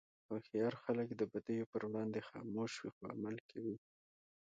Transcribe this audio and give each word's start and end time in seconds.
هوښیار 0.27 0.73
خلک 0.83 1.07
د 1.15 1.21
بدیو 1.31 1.69
پر 1.71 1.81
وړاندې 1.89 2.19
خاموش 2.29 2.71
وي، 2.81 2.89
خو 2.95 3.01
عمل 3.13 3.35
کوي. 3.51 3.75